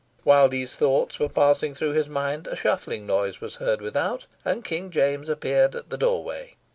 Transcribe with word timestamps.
While 0.23 0.49
these 0.49 0.75
thoughts 0.75 1.19
were 1.19 1.29
passing 1.29 1.75
through 1.75 1.91
his 1.91 2.09
mind, 2.09 2.47
a 2.47 2.55
shuffling 2.55 3.05
noise 3.05 3.39
was 3.39 3.57
heard 3.57 3.81
without, 3.81 4.25
and 4.43 4.65
King 4.65 4.89
James 4.89 5.29
appeared 5.29 5.75
at 5.75 5.91
the 5.91 5.97
doorway. 5.97 6.55